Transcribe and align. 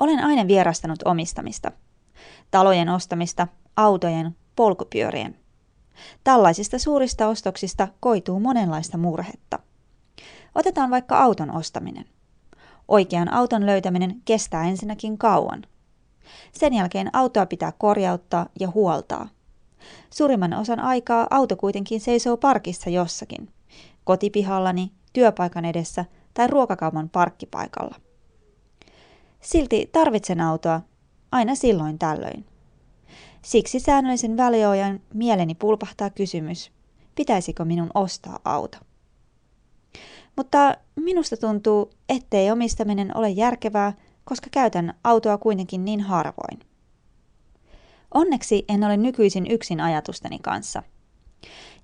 Olen 0.00 0.24
aina 0.24 0.46
vierastanut 0.46 1.02
omistamista. 1.04 1.72
Talojen 2.50 2.88
ostamista, 2.88 3.48
autojen, 3.76 4.36
polkupyörien. 4.56 5.38
Tällaisista 6.24 6.78
suurista 6.78 7.28
ostoksista 7.28 7.88
koituu 8.00 8.40
monenlaista 8.40 8.98
murhetta. 8.98 9.58
Otetaan 10.54 10.90
vaikka 10.90 11.18
auton 11.18 11.56
ostaminen. 11.56 12.04
Oikean 12.88 13.32
auton 13.32 13.66
löytäminen 13.66 14.22
kestää 14.24 14.68
ensinnäkin 14.68 15.18
kauan. 15.18 15.62
Sen 16.52 16.74
jälkeen 16.74 17.10
autoa 17.12 17.46
pitää 17.46 17.72
korjauttaa 17.78 18.46
ja 18.60 18.70
huoltaa. 18.74 19.28
Suurimman 20.10 20.54
osan 20.54 20.80
aikaa 20.80 21.26
auto 21.30 21.56
kuitenkin 21.56 22.00
seisoo 22.00 22.36
parkissa 22.36 22.90
jossakin. 22.90 23.52
Kotipihallani, 24.04 24.92
työpaikan 25.12 25.64
edessä 25.64 26.04
tai 26.34 26.46
ruokakaupan 26.46 27.08
parkkipaikalla. 27.08 28.05
Silti 29.46 29.88
tarvitsen 29.92 30.40
autoa 30.40 30.80
aina 31.32 31.54
silloin 31.54 31.98
tällöin. 31.98 32.44
Siksi 33.42 33.80
säännöllisen 33.80 34.36
väliajan 34.36 35.00
mieleni 35.14 35.54
pulpahtaa 35.54 36.10
kysymys, 36.10 36.70
pitäisikö 37.14 37.64
minun 37.64 37.90
ostaa 37.94 38.38
auto. 38.44 38.78
Mutta 40.36 40.76
minusta 40.96 41.36
tuntuu, 41.36 41.90
ettei 42.08 42.50
omistaminen 42.50 43.16
ole 43.16 43.30
järkevää, 43.30 43.92
koska 44.24 44.46
käytän 44.50 44.94
autoa 45.04 45.38
kuitenkin 45.38 45.84
niin 45.84 46.00
harvoin. 46.00 46.60
Onneksi 48.14 48.64
en 48.68 48.84
ole 48.84 48.96
nykyisin 48.96 49.50
yksin 49.50 49.80
ajatusteni 49.80 50.38
kanssa. 50.38 50.82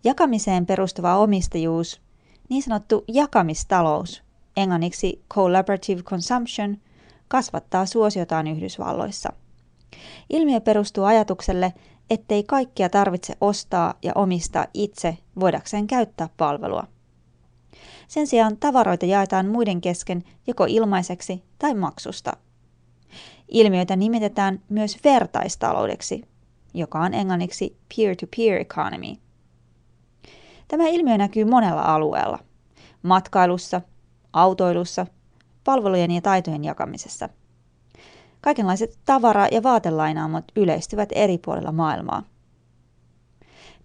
Jakamiseen 0.05 0.67
perustuva 0.67 1.19
omistajuus, 1.19 2.01
niin 2.48 2.62
sanottu 2.62 3.05
jakamistalous, 3.09 4.23
englanniksi 4.56 5.25
collaborative 5.31 6.03
consumption, 6.03 6.79
kasvattaa 7.33 7.87
suosiotaan 7.87 8.47
Yhdysvalloissa. 8.47 9.33
Ilmiö 10.31 10.61
perustuu 10.61 11.05
ajatukselle, 11.05 11.73
ettei 12.11 12.45
kaikkia 12.45 12.89
tarvitse 12.89 13.37
ostaa 13.41 13.95
ja 14.03 14.12
omistaa 14.15 14.67
itse 14.75 15.19
voidakseen 15.41 15.87
käyttää 15.87 16.29
palvelua. 16.37 16.87
Sen 18.09 18.27
sijaan 18.27 18.56
tavaroita 18.56 19.06
jaetaan 19.06 19.48
muiden 19.48 19.81
kesken 19.81 20.23
joko 20.47 20.65
ilmaiseksi 20.69 21.43
tai 21.59 21.75
maksusta. 21.75 22.33
Ilmiöitä 23.49 23.97
nimitetään 23.97 24.62
myös 24.69 24.99
vertaistaloudeksi, 25.05 26.23
joka 26.75 27.01
on 27.01 27.15
englanniksi 27.15 27.77
peer-to-peer 27.97 28.61
economy. 28.61 29.17
Tämä 30.69 30.89
ilmiö 30.89 31.19
näkyy 31.19 31.45
monella 31.45 31.83
alueella. 31.83 32.39
Matkailussa, 33.03 33.81
autoilussa, 34.33 35.06
palvelujen 35.65 36.11
ja 36.11 36.21
taitojen 36.21 36.65
jakamisessa. 36.65 37.29
Kaikenlaiset 38.41 38.99
tavara- 39.05 39.49
ja 39.53 39.63
vaatelainaamot 39.63 40.45
yleistyvät 40.57 41.09
eri 41.15 41.39
puolilla 41.39 41.73
maailmaa. 41.73 42.23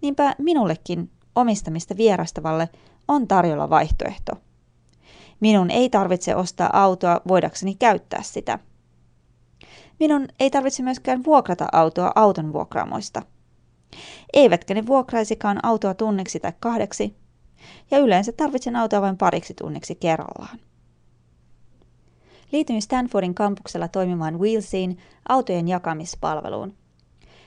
Niinpä 0.02 0.34
minullekin 0.38 1.10
omistamista 1.34 1.96
vierastavalle 1.96 2.68
on 3.08 3.28
tarjolla 3.28 3.70
vaihtoehto. 3.70 4.32
Minun 5.40 5.70
ei 5.70 5.90
tarvitse 5.90 6.36
ostaa 6.36 6.70
autoa 6.72 7.20
voidakseni 7.28 7.74
käyttää 7.74 8.22
sitä. 8.22 8.58
Minun 10.00 10.28
ei 10.40 10.50
tarvitse 10.50 10.82
myöskään 10.82 11.24
vuokrata 11.24 11.66
autoa 11.72 12.12
auton 12.14 12.52
vuokraamoista. 12.52 13.22
Eivätkä 14.32 14.74
ne 14.74 14.86
vuokraisikaan 14.86 15.64
autoa 15.64 15.94
tunniksi 15.94 16.40
tai 16.40 16.52
kahdeksi, 16.60 17.16
ja 17.90 17.98
yleensä 17.98 18.32
tarvitsen 18.32 18.76
autoa 18.76 19.00
vain 19.00 19.16
pariksi 19.16 19.54
tunniksi 19.54 19.94
kerrallaan. 19.94 20.58
Liityin 22.52 22.82
Stanfordin 22.82 23.34
kampuksella 23.34 23.88
toimimaan 23.88 24.40
Wheelsiin 24.40 24.98
autojen 25.28 25.68
jakamispalveluun. 25.68 26.74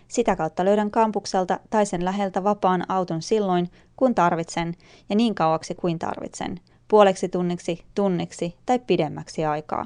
Sitä 0.08 0.36
kautta 0.36 0.66
löydän 0.66 0.92
kampukselta 0.92 1.60
tai 1.70 1.86
sen 1.86 2.06
läheltä 2.06 2.44
vapaan 2.44 2.92
auton 2.92 3.22
silloin, 3.22 3.70
kun 3.96 4.16
tarvitsen 4.16 4.76
ja 5.10 5.16
niin 5.16 5.36
kauaksi 5.36 5.76
kuin 5.76 6.00
tarvitsen, 6.00 6.60
puoleksi 6.88 7.30
tunniksi, 7.30 7.86
tunniksi 7.96 8.56
tai 8.66 8.80
pidemmäksi 8.80 9.46
aikaa. 9.46 9.86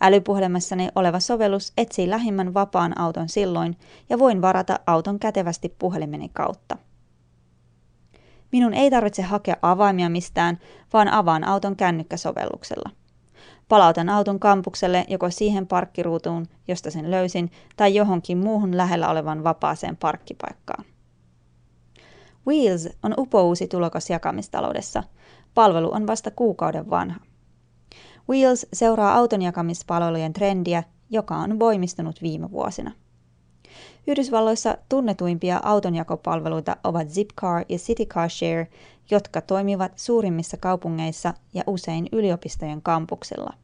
Älypuhelimessani 0.00 0.88
oleva 0.94 1.20
sovellus 1.20 1.72
etsii 1.76 2.10
lähimmän 2.10 2.54
vapaan 2.54 3.00
auton 3.00 3.28
silloin 3.28 3.76
ja 4.08 4.18
voin 4.18 4.42
varata 4.42 4.80
auton 4.86 5.18
kätevästi 5.18 5.74
puhelimeni 5.78 6.30
kautta. 6.32 6.76
Minun 8.52 8.74
ei 8.74 8.90
tarvitse 8.90 9.22
hakea 9.22 9.56
avaimia 9.62 10.08
mistään, 10.08 10.58
vaan 10.92 11.08
avaan 11.08 11.44
auton 11.44 11.76
kännykkäsovelluksella. 11.76 12.90
Palautan 13.68 14.08
auton 14.08 14.40
kampukselle 14.40 15.04
joko 15.08 15.30
siihen 15.30 15.66
parkkiruutuun, 15.66 16.46
josta 16.68 16.90
sen 16.90 17.10
löysin, 17.10 17.50
tai 17.76 17.94
johonkin 17.94 18.38
muuhun 18.38 18.76
lähellä 18.76 19.08
olevan 19.08 19.44
vapaaseen 19.44 19.96
parkkipaikkaan. 19.96 20.84
Wheels 22.46 22.88
on 23.02 23.14
upouusi 23.18 23.68
tulokas 23.68 24.10
jakamistaloudessa. 24.10 25.02
Palvelu 25.54 25.94
on 25.94 26.06
vasta 26.06 26.30
kuukauden 26.30 26.90
vanha. 26.90 27.20
Wheels 28.28 28.66
seuraa 28.72 29.14
auton 29.14 29.42
jakamispalvelujen 29.42 30.32
trendiä, 30.32 30.82
joka 31.10 31.36
on 31.36 31.58
voimistunut 31.58 32.22
viime 32.22 32.50
vuosina. 32.50 32.92
Yhdysvalloissa 34.06 34.78
tunnetuimpia 34.88 35.60
autonjakopalveluita 35.62 36.76
ovat 36.84 37.08
Zipcar 37.08 37.64
ja 37.68 37.78
City 37.78 38.04
Car 38.04 38.30
Share, 38.30 38.68
jotka 39.10 39.40
toimivat 39.40 39.92
suurimmissa 39.96 40.56
kaupungeissa 40.56 41.34
ja 41.54 41.62
usein 41.66 42.08
yliopistojen 42.12 42.82
kampuksilla. 42.82 43.54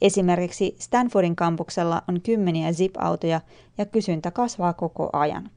Esimerkiksi 0.00 0.76
Stanfordin 0.78 1.36
kampuksella 1.36 2.02
on 2.08 2.20
kymmeniä 2.20 2.72
Zip-autoja 2.72 3.40
ja 3.78 3.86
kysyntä 3.86 4.30
kasvaa 4.30 4.72
koko 4.72 5.10
ajan. 5.12 5.50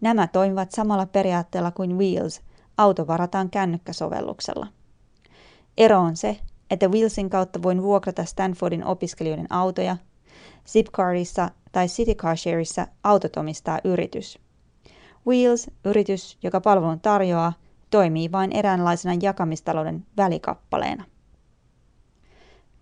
Nämä 0.00 0.26
toimivat 0.26 0.72
samalla 0.72 1.06
periaatteella 1.06 1.70
kuin 1.70 1.98
Wheels, 1.98 2.40
auto 2.78 3.06
varataan 3.06 3.50
kännykkäsovelluksella. 3.50 4.66
Ero 5.78 5.98
on 5.98 6.16
se, 6.16 6.40
että 6.70 6.88
Wheelsin 6.88 7.30
kautta 7.30 7.62
voin 7.62 7.82
vuokrata 7.82 8.24
Stanfordin 8.24 8.84
opiskelijoiden 8.84 9.52
autoja, 9.52 9.96
Zipcarissa 10.72 11.50
tai 11.72 11.86
City 11.86 12.14
Car 12.14 12.36
Shareissa 12.36 12.86
autot 13.04 13.36
omistaa 13.36 13.78
yritys. 13.84 14.38
Wheels, 15.26 15.70
yritys, 15.84 16.38
joka 16.42 16.60
palvelun 16.60 17.00
tarjoaa, 17.00 17.52
toimii 17.90 18.32
vain 18.32 18.52
eräänlaisena 18.52 19.14
jakamistalouden 19.22 20.06
välikappaleena. 20.16 21.04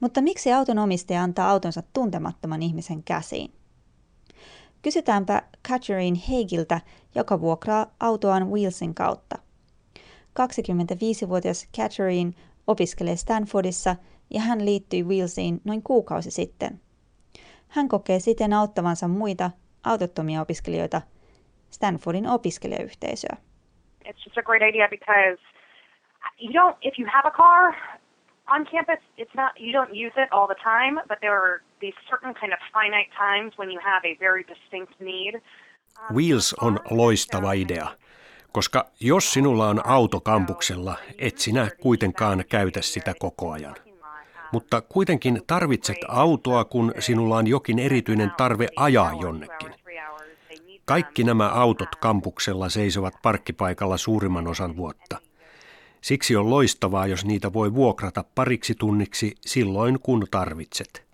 Mutta 0.00 0.22
miksi 0.22 0.52
auton 0.52 0.78
omistaja 0.78 1.22
antaa 1.22 1.50
autonsa 1.50 1.82
tuntemattoman 1.92 2.62
ihmisen 2.62 3.02
käsiin? 3.02 3.52
Kysytäänpä 4.82 5.42
Catherine 5.68 6.18
Heigiltä, 6.28 6.80
joka 7.14 7.40
vuokraa 7.40 7.86
autoaan 8.00 8.50
Wheelsin 8.50 8.94
kautta. 8.94 9.38
25-vuotias 10.40 11.68
Catherine 11.76 12.32
opiskelee 12.66 13.16
Stanfordissa 13.16 13.96
ja 14.30 14.40
hän 14.40 14.64
liittyi 14.64 15.02
Wheelsiin 15.02 15.60
noin 15.64 15.82
kuukausi 15.82 16.30
sitten. 16.30 16.80
Hän 17.68 17.88
kokee 17.88 18.20
siten 18.20 18.52
auttavansa 18.52 19.08
muita 19.08 19.50
autottomia 19.84 20.40
opiskelijoita 20.40 21.02
Stanfordin 21.70 22.28
opiskelijayhteisöä. 22.28 23.36
It's 24.04 24.26
just 24.26 24.38
a 24.38 24.42
great 24.42 24.62
idea 24.62 24.88
because 24.88 25.38
you 26.40 26.52
don't, 26.52 26.76
if 26.80 26.98
you 26.98 27.08
have 27.12 27.28
a 27.28 27.30
car 27.30 27.74
on 28.54 28.66
campus, 28.66 29.04
it's 29.18 29.34
not, 29.34 29.52
you 29.60 29.72
don't 29.72 29.90
use 29.90 30.22
it 30.22 30.32
all 30.32 30.46
the 30.46 30.62
time, 30.62 31.00
but 31.08 31.20
there 31.20 31.36
are 31.36 31.60
these 31.80 31.96
certain 32.10 32.34
kind 32.34 32.52
of 32.52 32.58
finite 32.72 33.10
times 33.18 33.58
when 33.58 33.70
you 33.70 33.80
have 33.84 34.02
a 34.04 34.16
very 34.20 34.44
distinct 34.44 35.00
need. 35.00 35.42
Wheels 36.14 36.54
on 36.60 36.78
loistava 36.90 37.52
idea, 37.52 37.86
koska 38.52 38.90
jos 39.00 39.32
sinulla 39.32 39.68
on 39.68 39.86
auto 39.86 40.20
kampuksella, 40.20 40.94
et 41.18 41.38
sinä 41.38 41.68
kuitenkaan 41.82 42.44
käytä 42.48 42.82
sitä 42.82 43.14
koko 43.18 43.52
ajan. 43.52 43.87
Mutta 44.52 44.80
kuitenkin 44.80 45.42
tarvitset 45.46 45.96
autoa, 46.08 46.64
kun 46.64 46.92
sinulla 46.98 47.36
on 47.36 47.46
jokin 47.46 47.78
erityinen 47.78 48.32
tarve 48.36 48.68
ajaa 48.76 49.12
jonnekin. 49.20 49.74
Kaikki 50.84 51.24
nämä 51.24 51.48
autot 51.48 51.96
kampuksella 51.96 52.68
seisovat 52.68 53.14
parkkipaikalla 53.22 53.96
suurimman 53.96 54.46
osan 54.46 54.76
vuotta. 54.76 55.18
Siksi 56.00 56.36
on 56.36 56.50
loistavaa, 56.50 57.06
jos 57.06 57.24
niitä 57.24 57.52
voi 57.52 57.74
vuokrata 57.74 58.24
pariksi 58.34 58.74
tunniksi 58.74 59.34
silloin, 59.40 59.98
kun 60.00 60.26
tarvitset. 60.30 61.06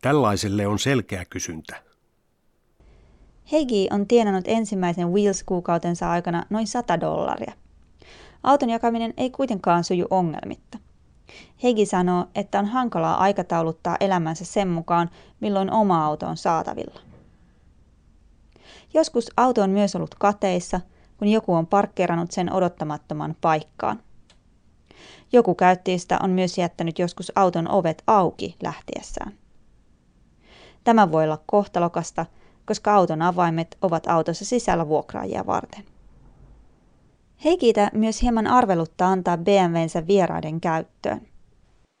Tällaiselle 0.00 0.66
on 0.66 0.78
selkeä 0.78 1.24
kysyntä. 1.30 1.82
Heigi 3.52 3.88
on 3.90 4.06
tienannut 4.06 4.44
ensimmäisen 4.48 5.08
Wheels-kuukautensa 5.08 6.10
aikana 6.10 6.42
noin 6.50 6.66
100 6.66 7.00
dollaria. 7.00 7.52
Auton 8.42 8.70
jakaminen 8.70 9.14
ei 9.16 9.30
kuitenkaan 9.30 9.84
suju 9.84 10.06
ongelmitta. 10.10 10.78
Heigi 11.62 11.86
sanoo, 11.86 12.26
että 12.34 12.58
on 12.58 12.66
hankalaa 12.66 13.16
aikatauluttaa 13.16 13.96
elämänsä 14.00 14.44
sen 14.44 14.68
mukaan, 14.68 15.10
milloin 15.40 15.72
oma 15.72 16.06
auto 16.06 16.26
on 16.26 16.36
saatavilla. 16.36 17.00
Joskus 18.94 19.30
auto 19.36 19.62
on 19.62 19.70
myös 19.70 19.96
ollut 19.96 20.14
kateissa, 20.14 20.80
kun 21.18 21.28
joku 21.28 21.54
on 21.54 21.66
parkkeerannut 21.66 22.32
sen 22.32 22.52
odottamattoman 22.52 23.36
paikkaan. 23.40 24.02
Joku 25.32 25.54
käyttäjistä 25.54 26.18
on 26.22 26.30
myös 26.30 26.58
jättänyt 26.58 26.98
joskus 26.98 27.32
auton 27.34 27.70
ovet 27.70 28.02
auki 28.06 28.56
lähtiessään. 28.62 29.32
Tämä 30.84 31.12
voi 31.12 31.24
olla 31.24 31.42
kohtalokasta, 31.46 32.26
koska 32.66 32.94
auton 32.94 33.22
avaimet 33.22 33.78
ovat 33.82 34.06
autossa 34.06 34.44
sisällä 34.44 34.88
vuokraajia 34.88 35.46
varten. 35.46 35.95
Heikitä 37.44 37.90
myös 37.94 38.22
hieman 38.22 38.46
arvelutta 38.46 39.06
antaa 39.06 39.36
BMWnsä 39.36 40.06
vieraiden 40.06 40.60
käyttöön. 40.60 41.20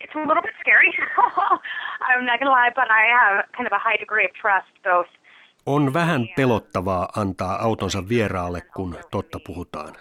It's 0.04 0.14
a 0.14 0.20
little 0.20 0.42
bit 0.42 0.54
scary. 0.60 0.90
I'm 2.08 2.24
not 2.24 2.40
gonna 2.40 2.62
lie, 2.62 2.70
but 2.70 2.84
I 2.84 3.02
have 3.20 3.44
kind 3.56 3.66
of 3.66 3.72
a 3.72 3.82
high 3.88 4.00
degree 4.00 4.24
of 4.24 4.32
trust 4.42 4.82
both 4.82 5.26
on 5.66 5.94
vähän 5.94 6.28
pelottavaa 6.36 7.08
antaa 7.16 7.62
autonsa 7.62 8.08
vieraalle, 8.08 8.60
kun 8.60 8.96
totta 9.10 9.38
puhutaan. 9.46 9.94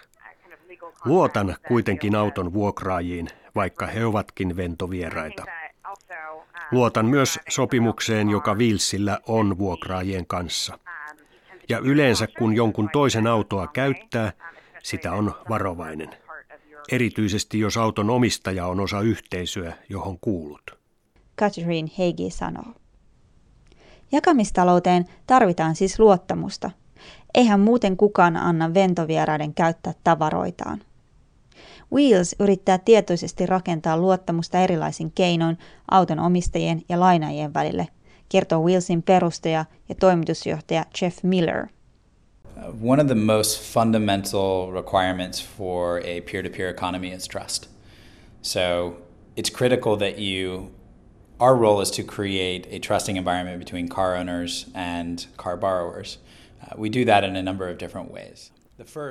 Luotan 1.05 1.55
kuitenkin 1.67 2.15
auton 2.15 2.53
vuokraajiin, 2.53 3.27
vaikka 3.55 3.85
he 3.87 4.05
ovatkin 4.05 4.57
ventovieraita. 4.57 5.45
Luotan 6.71 7.05
myös 7.05 7.39
sopimukseen, 7.49 8.29
joka 8.29 8.57
Vilsillä 8.57 9.19
on 9.27 9.57
vuokraajien 9.57 10.27
kanssa. 10.27 10.79
Ja 11.69 11.79
yleensä 11.79 12.27
kun 12.39 12.55
jonkun 12.55 12.89
toisen 12.89 13.27
autoa 13.27 13.67
käyttää, 13.67 14.31
sitä 14.85 15.13
on 15.13 15.33
varovainen. 15.49 16.09
Erityisesti 16.91 17.59
jos 17.59 17.77
auton 17.77 18.09
omistaja 18.09 18.67
on 18.67 18.79
osa 18.79 19.01
yhteisöä, 19.01 19.73
johon 19.89 20.19
kuulut. 20.19 20.79
Catherine 21.39 21.89
Heigi 21.97 22.29
sanoo. 22.29 22.73
Jakamistalouteen 24.11 25.05
tarvitaan 25.27 25.75
siis 25.75 25.99
luottamusta. 25.99 26.71
Eihän 27.33 27.59
muuten 27.59 27.97
kukaan 27.97 28.37
anna 28.37 28.73
ventovieraiden 28.73 29.53
käyttää 29.53 29.93
tavaroitaan. 30.03 30.81
Wheels 31.93 32.35
yrittää 32.39 32.77
tietoisesti 32.77 33.45
rakentaa 33.45 33.97
luottamusta 33.97 34.59
erilaisin 34.59 35.11
keinoin 35.11 35.57
auton 35.91 36.19
omistajien 36.19 36.81
ja 36.89 36.99
lainajien 36.99 37.53
välille, 37.53 37.87
kertoo 38.29 38.63
Wheelsin 38.63 39.03
perustaja 39.03 39.65
ja 39.89 39.95
toimitusjohtaja 39.95 40.85
Jeff 41.01 41.23
Miller. 41.23 41.67
One 42.81 43.01
of 43.01 43.07
the 43.07 43.15
most 43.15 43.59
fundamental 43.59 44.71
requirements 44.71 45.39
for 45.39 45.99
a 45.99 46.21
peer-to-peer 46.21 46.69
economy 46.69 47.11
is 47.11 47.27
trust. 47.27 47.67
So 48.41 48.97
it's 49.35 49.49
critical 49.49 49.97
that 49.97 50.17
you 50.19 50.71
our 51.39 51.55
role 51.55 51.81
is 51.81 51.91
to 51.91 52.03
create 52.03 52.67
a 52.71 52.79
trusting 52.79 53.17
environment 53.17 53.59
between 53.59 53.89
car 53.89 54.15
owners 54.15 54.65
and 54.73 55.25
car 55.37 55.57
borrowers. 55.57 56.17
Uh, 56.61 56.75
we 56.77 56.89
do 56.89 57.05
that 57.05 57.23
in 57.23 57.35
a 57.35 57.43
number 57.43 57.69
of 57.69 57.77
different 57.77 58.11
ways. 58.11 58.51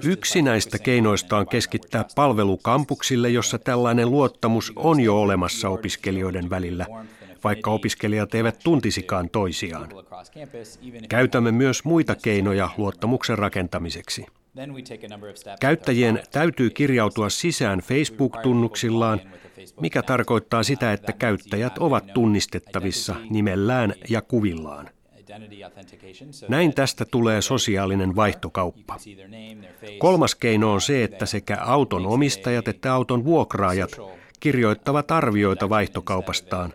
Yksi 0.05 0.43
näistä 0.43 0.79
keinoista 0.79 1.37
on 1.37 1.47
keskittää 1.47 2.05
palvelu 2.15 2.57
kampuksille, 2.57 3.29
jossa 3.29 3.59
tällainen 3.59 4.11
luottamus 4.11 4.73
on 4.77 5.01
jo 5.01 5.21
olemassa 5.21 5.69
opiskelijoiden 5.69 6.51
välillä, 6.51 6.87
vaikka 7.45 7.71
opiskelijat 7.71 8.35
eivät 8.35 8.59
tuntisikaan 8.65 9.31
toisiaan. 9.31 9.89
Käytämme 11.09 11.53
myös 11.53 11.85
muita 11.85 12.15
keinoja 12.15 12.71
luottamuksen 12.77 13.39
rakentamiseksi. 13.39 14.27
Käyttäjien 15.61 16.23
täytyy 16.31 16.71
kirjautua 16.71 17.29
sisään 17.29 17.79
Facebook-tunnuksillaan, 17.79 19.21
mikä 19.81 20.03
tarkoittaa 20.03 20.63
sitä, 20.63 20.93
että 20.93 21.13
käyttäjät 21.13 21.79
ovat 21.79 22.05
tunnistettavissa 22.15 23.15
nimellään 23.31 23.95
ja 24.09 24.23
kuvillaan. 24.23 24.91
Näin 26.49 26.75
tästä 26.75 27.05
tulee 27.05 27.43
sosiaalinen 27.43 28.17
vaihtokauppa. 28.17 28.97
Kolmas 29.99 30.35
keino 30.35 30.73
on 30.73 30.81
se, 30.81 31.05
että 31.05 31.27
sekä 31.27 31.57
auton 31.61 32.07
omistajat 32.07 32.69
että 32.69 32.95
auton 32.95 33.25
vuokraajat 33.25 33.91
kirjoittavat 34.41 35.11
arvioita 35.11 35.69
vaihtokaupastaan, 35.69 36.73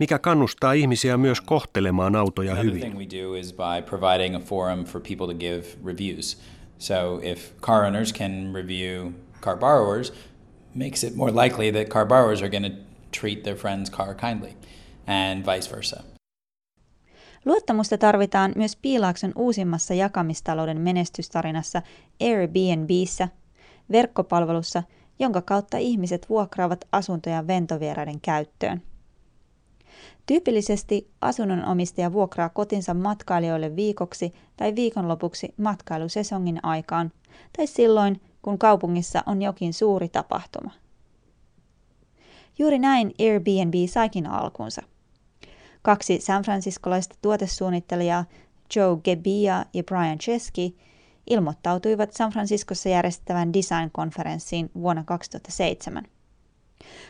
mikä 0.00 0.18
kannustaa 0.18 0.72
ihmisiä 0.72 1.16
myös 1.16 1.40
kohtelemaan 1.40 2.16
autoja 2.16 2.54
hyvin. 2.54 2.96
So 6.78 7.20
if 7.22 7.60
car 7.60 7.84
owners 7.84 8.12
can 8.14 8.54
review 8.54 9.12
car 9.40 9.56
borrowers, 9.56 10.12
makes 10.74 11.04
it 11.04 11.16
more 11.16 11.32
likely 11.32 11.72
that 11.72 11.88
car 11.88 12.06
borrowers 12.06 12.42
are 12.42 12.50
going 12.50 12.74
to 12.74 12.80
treat 13.20 13.42
their 13.42 13.56
friend's 13.56 13.90
car 13.90 14.14
kindly 14.14 14.50
and 15.06 15.46
vice 15.46 15.70
versa. 15.70 16.02
Luottamusta 17.44 17.98
tarvitaan 17.98 18.52
myös 18.56 18.76
Piilaakson 18.76 19.32
uusimmassa 19.36 19.94
jakamistalouden 19.94 20.80
menestystarinassa 20.80 21.82
Airbnbissä, 22.20 23.28
verkkopalvelussa, 23.92 24.82
jonka 25.18 25.42
kautta 25.42 25.78
ihmiset 25.78 26.28
vuokraavat 26.28 26.84
asuntoja 26.92 27.46
ventovieraiden 27.46 28.20
käyttöön. 28.20 28.82
Tyypillisesti 30.26 31.10
asunnonomistaja 31.20 32.12
vuokraa 32.12 32.48
kotinsa 32.48 32.94
matkailijoille 32.94 33.76
viikoksi 33.76 34.34
tai 34.56 34.74
viikonlopuksi 34.74 35.54
matkailusesongin 35.56 36.60
aikaan 36.62 37.12
tai 37.56 37.66
silloin, 37.66 38.20
kun 38.42 38.58
kaupungissa 38.58 39.22
on 39.26 39.42
jokin 39.42 39.74
suuri 39.74 40.08
tapahtuma. 40.08 40.70
Juuri 42.58 42.78
näin 42.78 43.14
Airbnb 43.18 43.74
saikin 43.88 44.26
alkunsa. 44.26 44.82
Kaksi 45.82 46.20
San 46.20 46.42
Franciscolaista 46.42 47.14
tuotesuunnittelijaa, 47.22 48.24
Joe 48.76 48.96
Gebbia 49.04 49.64
ja 49.74 49.84
Brian 49.84 50.18
Chesky, 50.18 50.76
ilmoittautuivat 51.30 52.12
San 52.12 52.30
Franciscossa 52.32 52.88
järjestettävän 52.88 53.52
design-konferenssiin 53.52 54.70
vuonna 54.74 55.04
2007. 55.04 56.04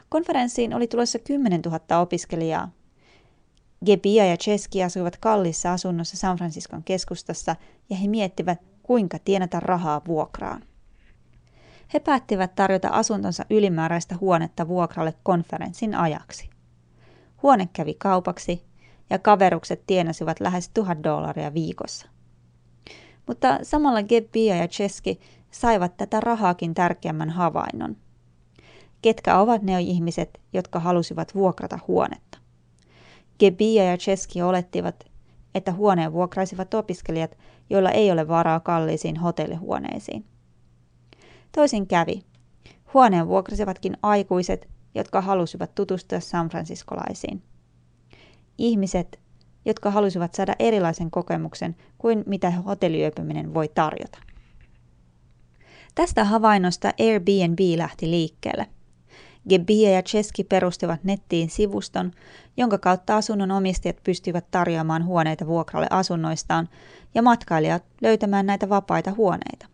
Konferenssiin 0.08 0.74
oli 0.74 0.86
tulossa 0.86 1.18
10 1.18 1.60
000 1.60 2.00
opiskelijaa, 2.00 2.70
Gebia 3.86 4.26
ja 4.26 4.36
Cheski 4.36 4.82
asuivat 4.82 5.16
kallissa 5.16 5.72
asunnossa 5.72 6.16
San 6.16 6.36
Franciscon 6.36 6.84
keskustassa 6.84 7.56
ja 7.90 7.96
he 7.96 8.08
miettivät, 8.08 8.60
kuinka 8.82 9.18
tienata 9.18 9.60
rahaa 9.60 10.02
vuokraan. 10.06 10.62
He 11.94 12.00
päättivät 12.00 12.54
tarjota 12.54 12.88
asuntonsa 12.88 13.44
ylimääräistä 13.50 14.16
huonetta 14.20 14.68
vuokralle 14.68 15.14
konferenssin 15.22 15.94
ajaksi. 15.94 16.50
Huone 17.42 17.68
kävi 17.72 17.94
kaupaksi 17.94 18.64
ja 19.10 19.18
kaverukset 19.18 19.86
tienasivat 19.86 20.40
lähes 20.40 20.68
tuhat 20.68 21.04
dollaria 21.04 21.54
viikossa. 21.54 22.06
Mutta 23.26 23.58
samalla 23.62 24.02
Gebbia 24.02 24.56
ja 24.56 24.68
Cheski 24.68 25.20
saivat 25.50 25.96
tätä 25.96 26.20
rahaakin 26.20 26.74
tärkeämmän 26.74 27.30
havainnon. 27.30 27.96
Ketkä 29.02 29.38
ovat 29.38 29.62
ne 29.62 29.80
ihmiset, 29.80 30.40
jotka 30.52 30.80
halusivat 30.80 31.34
vuokrata 31.34 31.78
huonetta? 31.88 32.39
Gebia 33.40 33.84
ja 33.84 33.96
Cheski 33.96 34.42
olettivat, 34.42 35.04
että 35.54 35.72
huoneen 35.72 36.12
vuokraisivat 36.12 36.74
opiskelijat, 36.74 37.38
joilla 37.70 37.90
ei 37.90 38.10
ole 38.10 38.28
varaa 38.28 38.60
kalliisiin 38.60 39.16
hotellihuoneisiin. 39.16 40.24
Toisin 41.52 41.86
kävi. 41.86 42.22
Huoneen 42.94 43.28
vuokrasivatkin 43.28 43.96
aikuiset, 44.02 44.68
jotka 44.94 45.20
halusivat 45.20 45.74
tutustua 45.74 46.20
San 46.20 46.48
Franciscolaisiin. 46.48 47.42
Ihmiset, 48.58 49.20
jotka 49.64 49.90
halusivat 49.90 50.34
saada 50.34 50.54
erilaisen 50.58 51.10
kokemuksen 51.10 51.76
kuin 51.98 52.24
mitä 52.26 52.50
hotelliyöpyminen 52.50 53.54
voi 53.54 53.68
tarjota. 53.68 54.18
Tästä 55.94 56.24
havainnosta 56.24 56.92
Airbnb 56.98 57.58
lähti 57.76 58.10
liikkeelle– 58.10 58.66
Gebia 59.48 59.90
ja 59.90 60.02
Cheski 60.02 60.44
perustivat 60.44 61.04
nettiin 61.04 61.50
sivuston, 61.50 62.10
jonka 62.56 62.78
kautta 62.78 63.16
asunnon 63.16 63.50
omistajat 63.50 63.96
pystyvät 64.04 64.46
tarjoamaan 64.50 65.04
huoneita 65.04 65.46
vuokralle 65.46 65.86
asunnoistaan 65.90 66.68
ja 67.14 67.22
matkailijat 67.22 67.84
löytämään 68.02 68.46
näitä 68.46 68.68
vapaita 68.68 69.12
huoneita. 69.12 69.66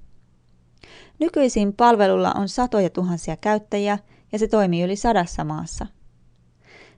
Nykyisin 1.19 1.73
palvelulla 1.73 2.33
on 2.33 2.49
satoja 2.49 2.91
tuhansia 2.91 3.37
käyttäjiä 3.37 3.99
ja 4.33 4.39
se 4.39 4.49
toimii 4.49 4.83
yli 4.83 4.97
sadassa 4.97 5.45
maassa. 5.45 5.87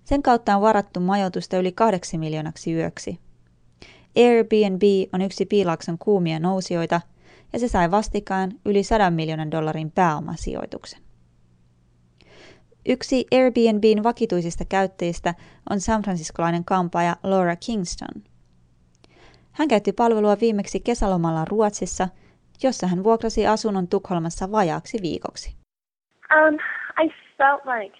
Sen 0.04 0.22
kautta 0.22 0.56
on 0.56 0.62
varattu 0.62 1.00
majoitusta 1.00 1.56
yli 1.56 1.72
kahdeksi 1.72 2.18
miljoonaksi 2.18 2.74
yöksi. 2.74 3.18
Airbnb 4.16 4.82
on 5.12 5.22
yksi 5.22 5.46
Piilakson 5.46 5.98
kuumia 5.98 6.38
nousijoita 6.38 7.00
ja 7.52 7.58
se 7.58 7.68
sai 7.68 7.90
vastikään 7.90 8.52
yli 8.64 8.82
100 8.82 9.10
miljoonan 9.10 9.50
dollarin 9.50 9.90
pääomasijoituksen. 9.90 11.07
Yksi 12.86 13.26
Airbnbin 13.32 14.02
vakituisista 14.02 14.64
käyttäjistä 14.64 15.34
on 15.70 15.80
San 15.80 16.02
Franciscolainen 16.02 16.64
kampaaja 16.64 17.16
Laura 17.22 17.56
Kingston. 17.66 18.22
Hän 19.52 19.68
käytti 19.68 19.92
palvelua 19.92 20.36
viimeksi 20.40 20.80
kesälomalla 20.80 21.44
Ruotsissa, 21.44 22.08
jossa 22.62 22.86
hän 22.86 23.04
vuokrasi 23.04 23.46
asunnon 23.46 23.88
Tukholmassa 23.88 24.52
vajaaksi 24.52 24.98
viikoksi. 25.02 25.56
Um, 26.36 26.54
I 27.04 27.08
felt 27.38 27.62
like 27.64 27.98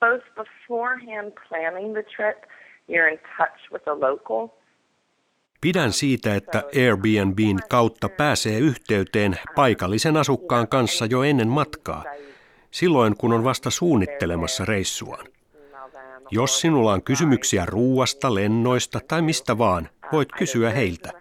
both 0.00 0.24
beforehand 0.34 1.32
planning 1.48 1.92
the 1.92 2.02
trip, 2.02 2.38
you're 2.88 3.12
in 3.12 3.18
touch 3.38 3.72
with 3.72 3.84
the 3.84 3.92
local. 3.92 4.48
Pidän 5.60 5.92
siitä, 5.92 6.34
että 6.34 6.62
Airbnbin 6.76 7.58
kautta 7.70 8.08
pääsee 8.08 8.58
yhteyteen 8.58 9.34
paikallisen 9.54 10.16
asukkaan 10.16 10.68
kanssa 10.68 11.06
jo 11.06 11.22
ennen 11.22 11.48
matkaa– 11.48 12.04
silloin 12.70 13.16
kun 13.16 13.32
on 13.32 13.44
vasta 13.44 13.70
suunnittelemassa 13.70 14.64
reissuaan. 14.64 15.26
Jos 16.30 16.60
sinulla 16.60 16.92
on 16.92 17.02
kysymyksiä 17.02 17.66
ruuasta, 17.66 18.34
lennoista 18.34 19.00
tai 19.08 19.22
mistä 19.22 19.58
vaan, 19.58 19.88
voit 20.12 20.32
kysyä 20.32 20.70
heiltä. 20.70 21.12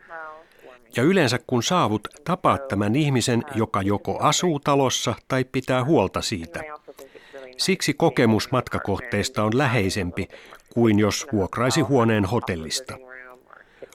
Ja 0.96 1.04
yleensä 1.04 1.40
kun 1.48 1.64
saavut, 1.64 2.08
tapaat 2.24 2.68
tämän 2.68 2.96
ihmisen, 2.96 3.44
joka 3.56 3.82
joko 3.82 4.18
asuu 4.20 4.60
talossa 4.60 5.16
tai 5.28 5.44
pitää 5.44 5.84
huolta 5.84 6.22
siitä. 6.22 6.64
Siksi 7.58 7.94
kokemus 7.94 8.52
matkakohteesta 8.52 9.44
on 9.44 9.58
läheisempi 9.58 10.28
kuin 10.74 11.00
jos 11.00 11.28
vuokraisi 11.34 11.82
huoneen 11.82 12.26
hotellista. 12.26 12.98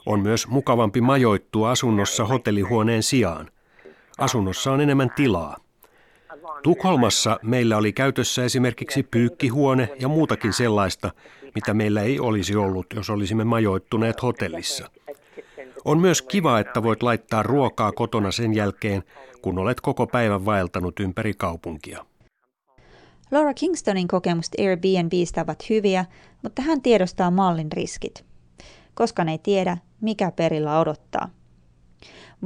On 0.07 0.21
myös 0.21 0.49
mukavampi 0.49 1.01
majoittua 1.01 1.71
asunnossa 1.71 2.25
hotellihuoneen 2.25 3.03
sijaan. 3.03 3.51
Asunnossa 4.19 4.73
on 4.73 4.81
enemmän 4.81 5.11
tilaa. 5.17 5.57
Tukholmassa 6.63 7.39
meillä 7.43 7.77
oli 7.77 7.93
käytössä 7.93 8.45
esimerkiksi 8.45 9.03
pyykkihuone 9.03 9.89
ja 10.01 10.09
muutakin 10.09 10.53
sellaista, 10.53 11.11
mitä 11.55 11.75
meillä 11.75 12.03
ei 12.03 12.21
olisi 12.21 12.57
ollut, 12.57 12.87
jos 12.95 13.11
olisimme 13.11 13.45
majoittuneet 13.45 14.23
hotellissa. 14.23 14.91
On 15.85 15.99
myös 15.99 16.23
kiva, 16.23 16.59
että 16.59 16.83
voit 16.83 17.03
laittaa 17.03 17.43
ruokaa 17.43 17.93
kotona 17.93 18.33
sen 18.33 18.55
jälkeen, 18.55 19.03
kun 19.43 19.59
olet 19.59 19.81
koko 19.81 20.07
päivän 20.07 20.45
vaeltanut 20.45 21.01
ympäri 21.01 21.35
kaupunkia. 21.35 22.05
Laura 23.31 23.55
Kingstonin 23.55 24.09
kokemukset 24.09 24.55
Airbnbistä 24.61 25.43
ovat 25.43 25.69
hyviä, 25.71 26.05
mutta 26.43 26.63
hän 26.63 26.83
tiedostaa 26.83 27.31
mallin 27.31 27.73
riskit, 27.73 28.25
koska 28.95 29.23
ei 29.23 29.39
tiedä, 29.39 29.79
mikä 30.01 30.31
perillä 30.31 30.81
odottaa. 30.81 31.29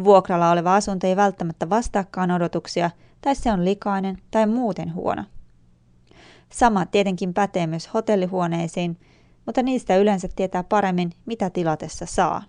Vuokralla 0.05 0.51
oleva 0.51 0.77
asunto 0.77 1.07
ei 1.07 1.17
välttämättä 1.17 1.71
vastaakaan 1.71 2.31
odotuksia, 2.31 2.91
tai 3.27 3.35
se 3.35 3.53
on 3.53 3.65
likainen 3.65 4.19
tai 4.31 4.47
muuten 4.47 4.95
huono. 4.95 5.25
Sama 6.53 6.87
tietenkin 6.87 7.35
pätee 7.35 7.67
myös 7.67 7.95
hotellihuoneisiin, 7.95 9.01
mutta 9.47 9.63
niistä 9.63 9.97
yleensä 9.97 10.29
tietää 10.37 10.65
paremmin, 10.65 11.13
mitä 11.25 11.51
tilatessa 11.51 12.07
saa. 12.07 12.43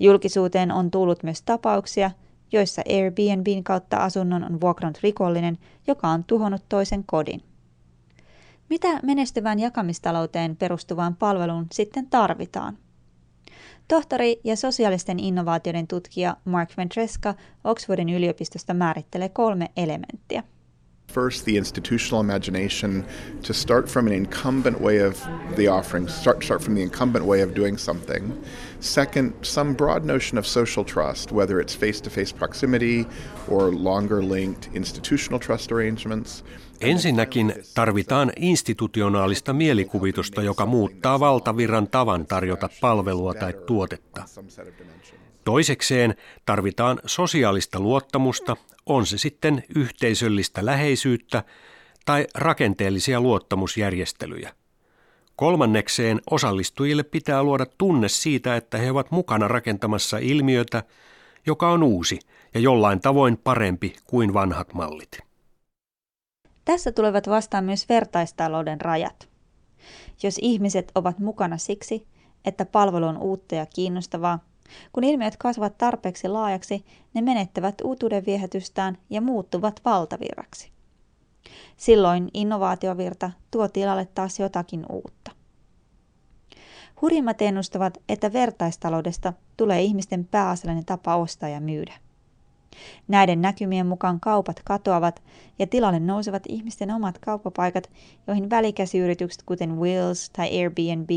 Julkisuuteen 0.00 0.72
on 0.72 0.90
tullut 0.90 1.22
myös 1.22 1.42
tapauksia, 1.42 2.10
joissa 2.52 2.82
Airbnbin 2.88 3.64
kautta 3.64 3.96
asunnon 3.96 4.44
on 4.44 4.60
vuokrannut 4.60 4.98
rikollinen, 5.02 5.58
joka 5.86 6.08
on 6.08 6.24
tuhonnut 6.24 6.64
toisen 6.68 7.04
kodin. 7.04 7.42
Mitä 8.68 9.00
menestyvään 9.02 9.58
jakamistalouteen 9.58 10.56
perustuvaan 10.56 11.16
palveluun 11.16 11.66
sitten 11.72 12.06
tarvitaan? 12.06 12.78
Tohtori 13.90 14.40
ja 14.44 14.56
sosiaalisten 14.56 15.18
innovaatioiden 15.18 15.86
tutkija 15.86 16.36
Mark 16.44 16.70
Ventreska 16.76 17.34
Oxfordin 17.64 18.08
yliopistosta 18.08 18.74
määrittelee 18.74 19.28
kolme 19.28 19.66
elementtiä. 19.76 20.42
First, 21.12 21.44
the 21.44 21.52
institutional 21.52 22.24
imagination 22.24 23.04
to 23.46 23.52
start 23.52 23.86
from 23.88 24.06
an 24.06 24.12
incumbent 24.12 24.80
way 24.80 25.08
of 25.08 25.22
the 25.54 25.70
offering, 25.70 26.08
start, 26.08 26.42
start 26.44 26.62
from 26.62 26.74
the 26.74 26.82
incumbent 26.82 27.26
way 27.26 27.42
of 27.42 27.56
doing 27.56 27.78
something. 27.78 28.32
Second, 28.80 29.32
some 29.42 29.74
broad 29.74 30.04
notion 30.04 30.38
of 30.38 30.46
social 30.46 30.84
trust, 30.84 31.32
whether 31.32 31.60
it's 31.60 31.78
face 31.78 32.02
to 32.02 32.10
face 32.10 32.36
proximity 32.36 33.06
or 33.48 33.74
longer 33.74 34.22
linked 34.22 34.70
institutional 34.74 35.38
trust 35.38 35.72
arrangements. 35.72 36.44
Ensinnäkin 36.80 37.54
tarvitaan 37.74 38.32
institutionaalista 38.36 39.52
mielikuvitusta, 39.52 40.42
joka 40.42 40.66
muuttaa 40.66 41.20
valtavirran 41.20 41.88
tavan 41.88 42.26
tarjota 42.26 42.68
palvelua 42.80 43.34
tai 43.34 43.54
tuotetta. 43.66 44.24
Toisekseen 45.44 46.14
tarvitaan 46.46 47.00
sosiaalista 47.06 47.80
luottamusta, 47.80 48.56
on 48.86 49.06
se 49.06 49.18
sitten 49.18 49.64
yhteisöllistä 49.76 50.66
läheisyyttä 50.66 51.42
tai 52.06 52.26
rakenteellisia 52.34 53.20
luottamusjärjestelyjä. 53.20 54.52
Kolmannekseen 55.40 56.20
osallistujille 56.30 57.02
pitää 57.02 57.42
luoda 57.42 57.66
tunne 57.78 58.08
siitä, 58.08 58.56
että 58.56 58.78
he 58.78 58.90
ovat 58.90 59.10
mukana 59.10 59.48
rakentamassa 59.48 60.18
ilmiötä, 60.18 60.82
joka 61.46 61.70
on 61.70 61.82
uusi 61.82 62.18
ja 62.54 62.60
jollain 62.60 63.00
tavoin 63.00 63.36
parempi 63.36 63.96
kuin 64.06 64.34
vanhat 64.34 64.74
mallit. 64.74 65.18
Tässä 66.64 66.92
tulevat 66.92 67.28
vastaan 67.28 67.64
myös 67.64 67.88
vertaistalouden 67.88 68.80
rajat. 68.80 69.28
Jos 70.22 70.38
ihmiset 70.42 70.92
ovat 70.94 71.18
mukana 71.18 71.58
siksi, 71.58 72.06
että 72.44 72.64
palvelu 72.64 73.06
on 73.06 73.18
uutta 73.18 73.54
ja 73.54 73.66
kiinnostavaa, 73.66 74.38
kun 74.92 75.04
ilmiöt 75.04 75.36
kasvavat 75.36 75.78
tarpeeksi 75.78 76.28
laajaksi, 76.28 76.84
ne 77.14 77.20
menettävät 77.20 77.74
uutuuden 77.84 78.26
viehätystään 78.26 78.98
ja 79.10 79.20
muuttuvat 79.20 79.80
valtavirraksi. 79.84 80.70
Silloin 81.76 82.28
innovaatiovirta 82.34 83.30
tuo 83.50 83.68
tilalle 83.68 84.08
taas 84.14 84.40
jotakin 84.40 84.86
uutta. 84.88 85.30
Hurjimmat 87.02 87.42
ennustavat, 87.42 87.98
että 88.08 88.32
vertaistaloudesta 88.32 89.32
tulee 89.56 89.82
ihmisten 89.82 90.24
pääasiallinen 90.24 90.84
tapa 90.84 91.16
ostaa 91.16 91.48
ja 91.48 91.60
myydä. 91.60 91.92
Näiden 93.08 93.40
näkymien 93.40 93.86
mukaan 93.86 94.20
kaupat 94.20 94.60
katoavat 94.64 95.22
ja 95.58 95.66
tilalle 95.66 96.00
nousevat 96.00 96.42
ihmisten 96.48 96.90
omat 96.90 97.18
kauppapaikat, 97.18 97.90
joihin 98.26 98.50
välikäsiyritykset 98.50 99.42
kuten 99.42 99.80
Wills 99.80 100.30
tai 100.30 100.60
Airbnb 100.60 101.10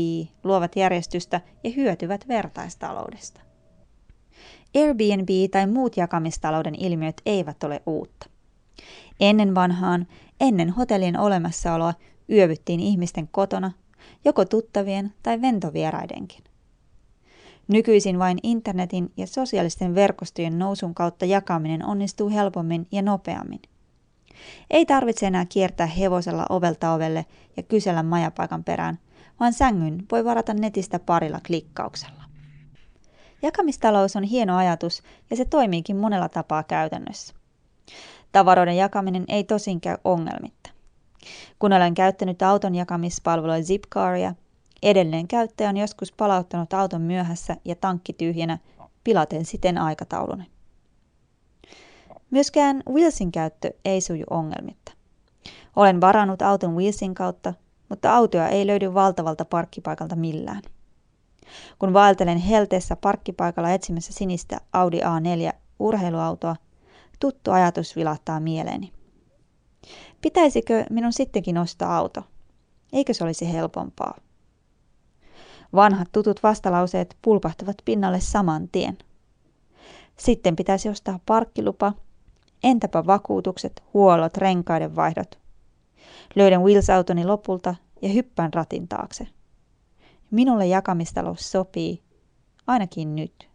luovat 0.44 0.76
järjestystä 0.76 1.40
ja 1.64 1.70
hyötyvät 1.70 2.28
vertaistaloudesta. 2.28 3.40
Airbnb 4.74 5.28
tai 5.50 5.66
muut 5.66 5.96
jakamistalouden 5.96 6.74
ilmiöt 6.74 7.20
eivät 7.26 7.64
ole 7.64 7.82
uutta. 7.86 8.33
Ennen 9.20 9.54
vanhaan, 9.54 10.06
ennen 10.40 10.70
hotellien 10.70 11.18
olemassaoloa, 11.18 11.94
yövyttiin 12.30 12.80
ihmisten 12.80 13.28
kotona, 13.28 13.72
joko 14.24 14.44
tuttavien 14.44 15.12
tai 15.22 15.40
ventovieraidenkin. 15.40 16.44
Nykyisin 17.68 18.18
vain 18.18 18.38
internetin 18.42 19.12
ja 19.16 19.26
sosiaalisten 19.26 19.94
verkostojen 19.94 20.58
nousun 20.58 20.94
kautta 20.94 21.24
jakaminen 21.24 21.84
onnistuu 21.84 22.30
helpommin 22.30 22.86
ja 22.92 23.02
nopeammin. 23.02 23.60
Ei 24.70 24.86
tarvitse 24.86 25.26
enää 25.26 25.46
kiertää 25.46 25.86
hevosella 25.86 26.46
ovelta 26.48 26.92
ovelle 26.92 27.26
ja 27.56 27.62
kysellä 27.62 28.02
majapaikan 28.02 28.64
perään, 28.64 28.98
vaan 29.40 29.52
sängyn 29.52 30.04
voi 30.12 30.24
varata 30.24 30.54
netistä 30.54 30.98
parilla 30.98 31.40
klikkauksella. 31.46 32.24
Jakamistalous 33.42 34.16
on 34.16 34.22
hieno 34.22 34.56
ajatus 34.56 35.02
ja 35.30 35.36
se 35.36 35.44
toimiikin 35.44 35.96
monella 35.96 36.28
tapaa 36.28 36.62
käytännössä. 36.62 37.34
Tavaroiden 38.34 38.76
jakaminen 38.76 39.24
ei 39.28 39.44
tosin 39.44 39.80
käy 39.80 39.96
ongelmitta. 40.04 40.70
Kun 41.58 41.72
olen 41.72 41.94
käyttänyt 41.94 42.42
auton 42.42 42.74
jakamispalvelua 42.74 43.62
Zipcaria, 43.62 44.34
Edelleen 44.82 45.28
käyttäjä 45.28 45.68
on 45.68 45.76
joskus 45.76 46.12
palauttanut 46.12 46.72
auton 46.72 47.00
myöhässä 47.00 47.56
ja 47.64 47.74
tankki 47.76 48.12
tyhjänä, 48.12 48.58
pilaten 49.04 49.44
siten 49.44 49.78
aikataulun. 49.78 50.44
Myöskään 52.30 52.82
Wheelsin 52.92 53.32
käyttö 53.32 53.70
ei 53.84 54.00
suju 54.00 54.24
ongelmitta. 54.30 54.92
Olen 55.76 56.00
varannut 56.00 56.42
auton 56.42 56.76
Wheelsin 56.76 57.14
kautta, 57.14 57.54
mutta 57.88 58.14
autoja 58.14 58.48
ei 58.48 58.66
löydy 58.66 58.94
valtavalta 58.94 59.44
parkkipaikalta 59.44 60.16
millään. 60.16 60.62
Kun 61.78 61.92
vaeltelen 61.92 62.38
helteessä 62.38 62.96
parkkipaikalla 62.96 63.70
etsimässä 63.70 64.12
sinistä 64.12 64.60
Audi 64.72 65.00
A4 65.00 65.52
urheiluautoa, 65.78 66.56
tuttu 67.24 67.50
ajatus 67.50 67.96
vilahtaa 67.96 68.40
mieleeni. 68.40 68.92
Pitäisikö 70.20 70.84
minun 70.90 71.12
sittenkin 71.12 71.58
ostaa 71.58 71.96
auto? 71.96 72.22
Eikö 72.92 73.14
se 73.14 73.24
olisi 73.24 73.52
helpompaa? 73.52 74.18
Vanhat 75.74 76.08
tutut 76.12 76.42
vastalauseet 76.42 77.16
pulpahtavat 77.22 77.76
pinnalle 77.84 78.20
saman 78.20 78.68
tien. 78.68 78.98
Sitten 80.16 80.56
pitäisi 80.56 80.88
ostaa 80.88 81.20
parkkilupa. 81.26 81.92
Entäpä 82.64 83.06
vakuutukset, 83.06 83.82
huollot, 83.94 84.36
renkaiden 84.36 84.96
vaihdot? 84.96 85.38
Löydän 86.34 86.62
Wills-autoni 86.62 87.24
lopulta 87.26 87.74
ja 88.02 88.08
hyppään 88.08 88.52
ratin 88.54 88.88
taakse. 88.88 89.26
Minulle 90.30 90.66
jakamistalous 90.66 91.52
sopii, 91.52 92.02
ainakin 92.66 93.16
nyt. 93.16 93.53